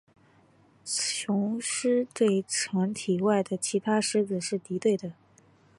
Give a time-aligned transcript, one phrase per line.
[0.83, 1.27] 雌
[1.61, 5.13] 狮对团体外的其他狮子是敌对的。